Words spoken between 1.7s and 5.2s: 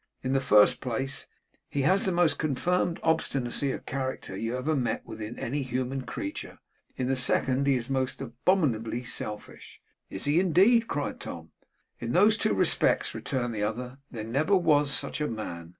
has the most confirmed obstinacy of character you ever met